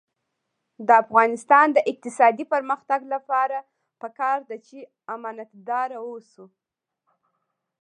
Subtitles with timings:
[0.87, 3.57] د افغانستان د اقتصادي پرمختګ لپاره
[4.01, 4.77] پکار ده چې
[5.15, 6.45] امانتدار اوسو.